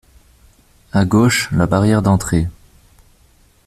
A 0.93 1.05
gauche, 1.05 1.47
la 1.51 1.67
barrière 1.67 2.01
d'entrée. 2.01 2.47